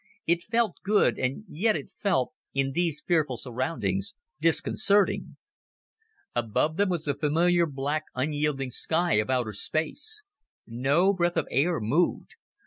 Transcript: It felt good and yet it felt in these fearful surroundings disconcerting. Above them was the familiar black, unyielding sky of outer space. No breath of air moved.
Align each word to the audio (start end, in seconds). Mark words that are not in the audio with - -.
It 0.25 0.41
felt 0.41 0.77
good 0.83 1.19
and 1.19 1.43
yet 1.47 1.75
it 1.75 1.91
felt 2.01 2.33
in 2.55 2.71
these 2.71 3.03
fearful 3.05 3.37
surroundings 3.37 4.15
disconcerting. 4.39 5.37
Above 6.35 6.77
them 6.77 6.89
was 6.89 7.05
the 7.05 7.13
familiar 7.13 7.67
black, 7.67 8.05
unyielding 8.15 8.71
sky 8.71 9.17
of 9.21 9.29
outer 9.29 9.53
space. 9.53 10.23
No 10.65 11.13
breath 11.13 11.37
of 11.37 11.47
air 11.51 11.79
moved. 11.79 12.33